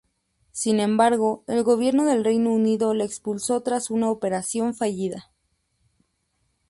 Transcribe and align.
Sin 0.51 0.79
embargo, 0.79 1.43
el 1.45 1.61
gobierno 1.61 2.05
del 2.05 2.23
Reino 2.23 2.51
Unido 2.51 2.95
le 2.95 3.03
expulsó 3.03 3.61
tras 3.61 3.91
una 3.91 4.09
operación 4.09 4.73
fallida. 4.73 5.31